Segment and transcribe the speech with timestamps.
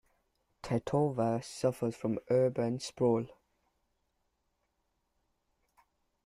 [0.63, 3.27] Tetovo suffers from urban sprawl.